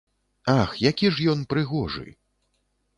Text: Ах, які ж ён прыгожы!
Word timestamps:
Ах, 0.61 0.71
які 0.89 1.07
ж 1.17 1.29
ён 1.37 1.47
прыгожы! 1.55 2.07